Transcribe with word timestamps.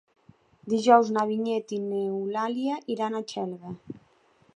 Dijous 0.71 1.11
na 1.17 1.25
Vinyet 1.31 1.73
i 1.77 1.79
n'Eulàlia 1.83 2.79
iran 2.95 3.19
a 3.19 3.25
Xelva. 3.33 3.75